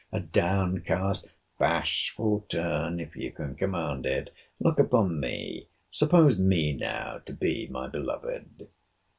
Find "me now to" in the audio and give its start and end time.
6.39-7.33